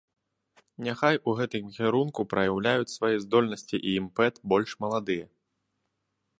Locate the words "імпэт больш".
4.01-4.69